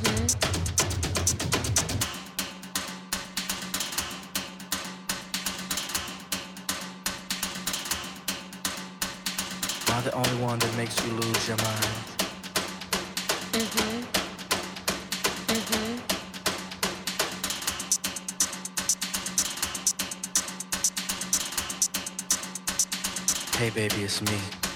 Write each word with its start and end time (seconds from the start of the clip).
Mm-hmm. 0.00 0.28
Am 9.90 10.04
the 10.04 10.12
only 10.14 10.36
one 10.42 10.58
that 10.60 10.76
makes 10.76 10.96
you 11.04 11.12
lose 11.12 11.48
your 11.48 11.56
mind? 11.56 11.84
Mm-hmm. 13.52 14.04
Mm-hmm. 15.52 15.98
Hey 23.58 23.70
baby, 23.70 24.04
it's 24.04 24.22
me. 24.22 24.67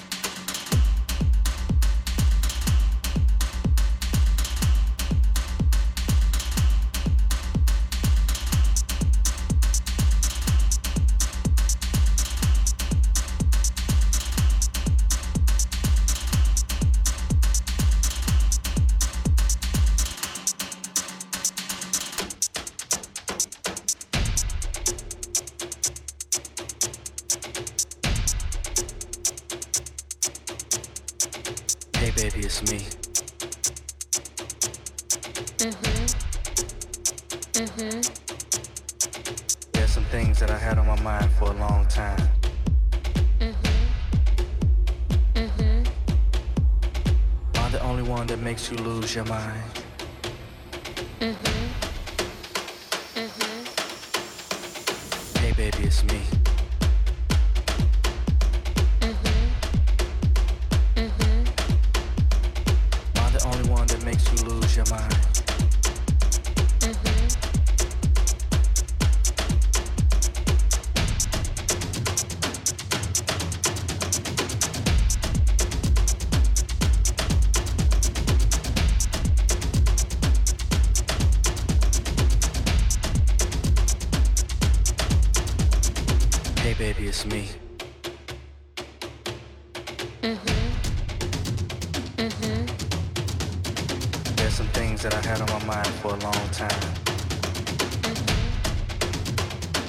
There's 94.52 94.68
some 94.68 94.82
things 94.82 95.00
that 95.00 95.14
I 95.14 95.22
had 95.26 95.40
on 95.40 95.48
my 95.60 95.64
mind 95.64 95.86
for 96.02 96.08
a 96.08 96.16
long 96.16 96.48
time. 96.50 96.68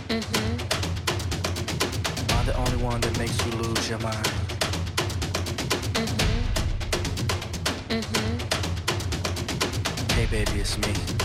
Mm-hmm. 0.07 0.53
Am 2.31 2.39
I 2.39 2.43
the 2.45 2.55
only 2.55 2.77
one 2.77 3.01
that 3.01 3.19
makes 3.19 3.45
you 3.45 3.51
lose 3.57 3.89
your 3.89 3.99
mind? 3.99 4.25
Mm-hmm. 5.99 6.39
Mm-hmm. 7.93 8.37
Hey 10.13 10.27
baby, 10.27 10.61
it's 10.61 10.77
me. 10.77 11.22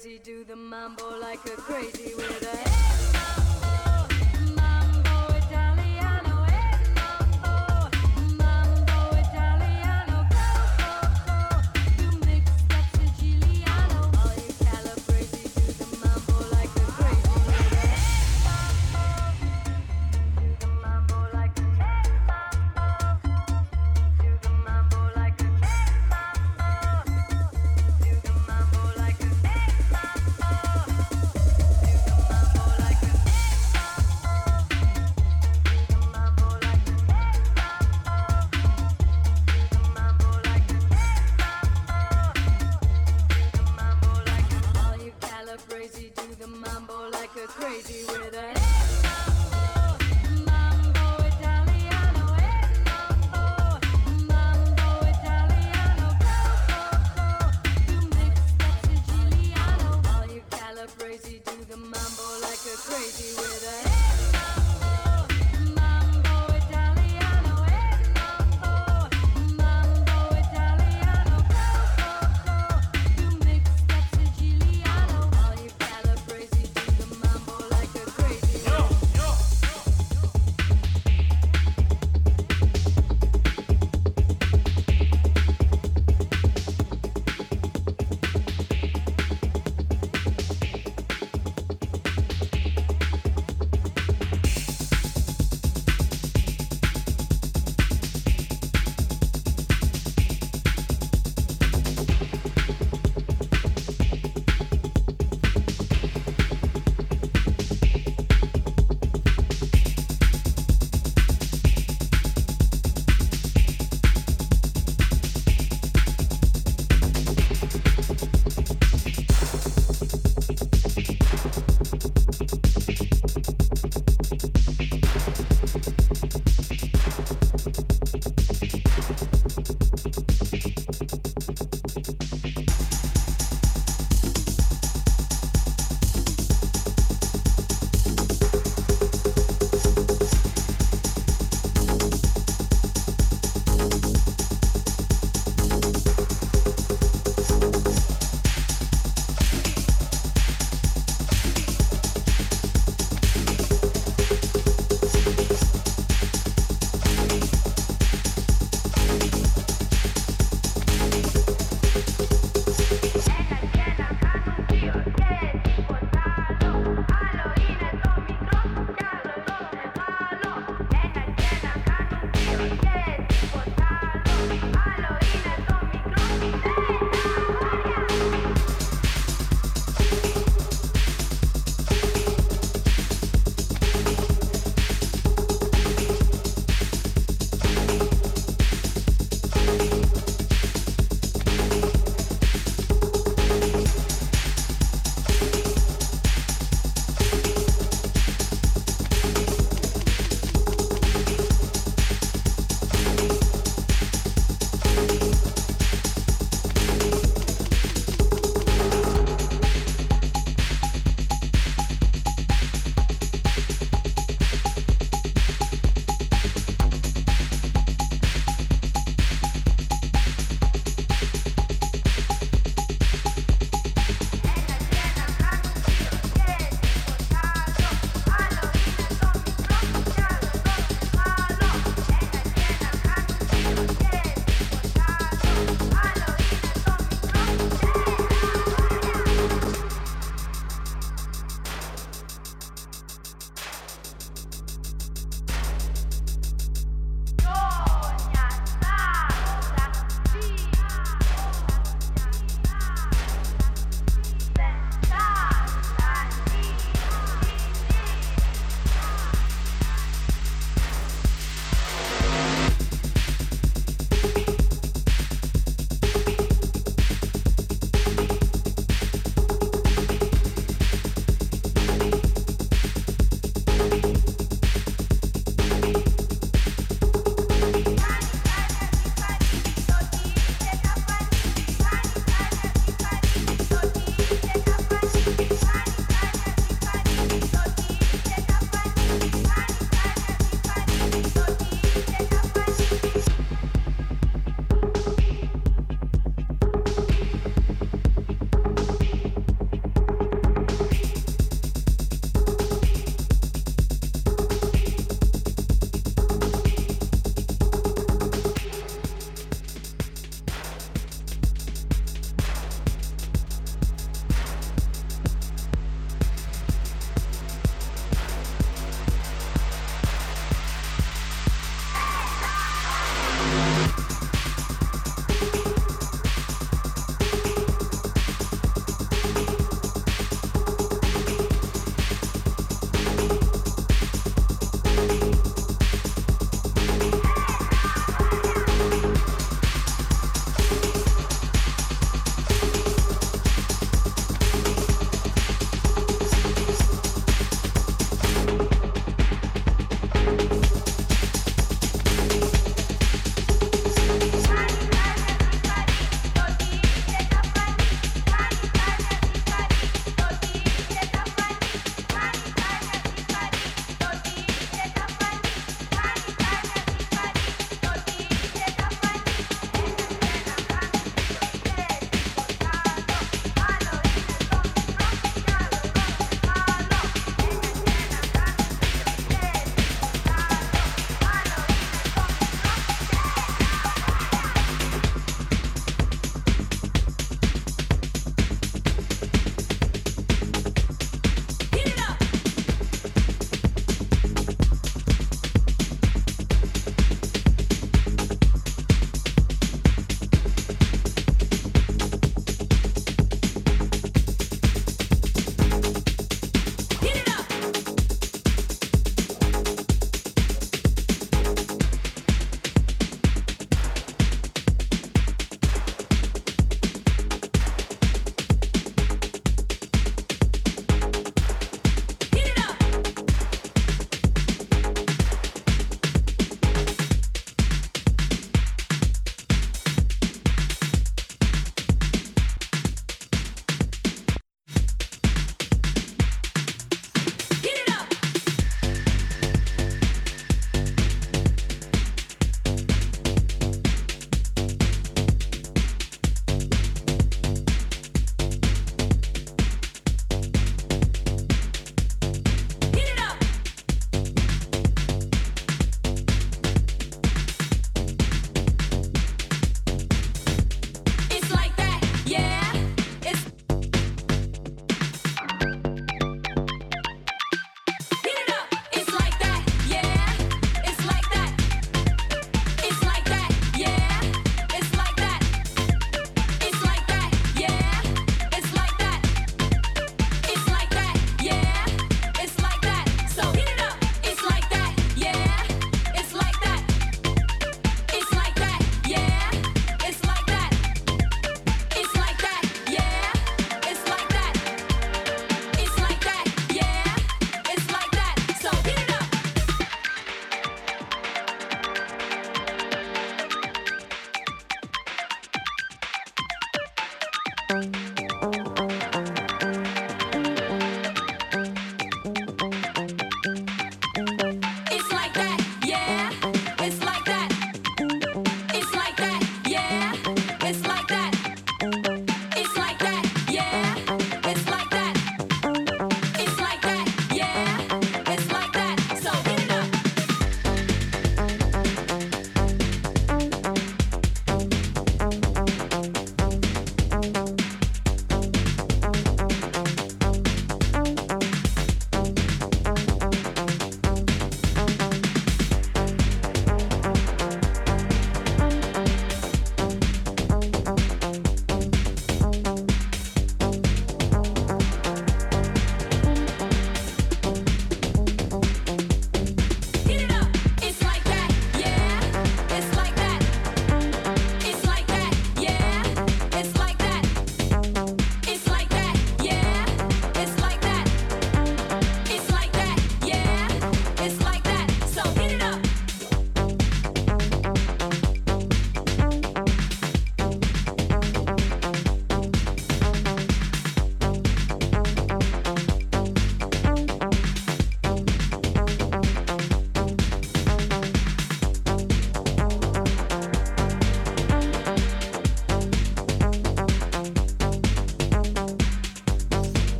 Crazy, 0.00 0.20
do 0.22 0.44
the 0.44 0.54
mambo 0.54 1.18
like 1.18 1.44
a 1.46 1.56
crazy 1.56 2.14
with 2.14 2.42
a 2.42 2.77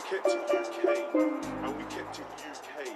we 0.00 0.08
kept 0.08 0.26
it 0.28 0.32
UK, 0.32 1.14
and 1.62 1.76
we 1.76 1.84
kept 1.84 2.18
it 2.18 2.24
UK, 2.48 2.86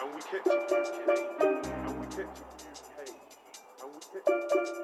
and 0.00 0.14
we 0.14 0.20
kept 0.22 0.46
it 0.46 0.72
UK, 0.72 1.38
and 1.86 2.00
we 2.00 2.06
kept 2.06 2.38
it 2.38 2.46
UK, 2.64 3.08
and 3.82 3.90
we 3.92 4.00
kept 4.00 4.28
it 4.28 4.52
UK. 4.58 4.79